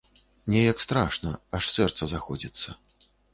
[0.53, 2.69] Неяк страшна, аж сэрца заходзіцца.